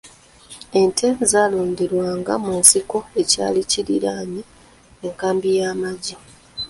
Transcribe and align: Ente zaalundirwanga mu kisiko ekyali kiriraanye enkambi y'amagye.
Ente 0.81 1.07
zaalundirwanga 1.31 2.33
mu 2.43 2.53
kisiko 2.65 2.97
ekyali 3.21 3.61
kiriraanye 3.71 4.41
enkambi 5.05 5.49
y'amagye. 5.59 6.15